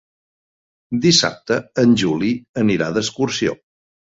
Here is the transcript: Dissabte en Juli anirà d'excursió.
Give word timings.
Dissabte 1.03 1.59
en 1.83 1.93
Juli 2.05 2.33
anirà 2.63 2.89
d'excursió. 2.97 3.55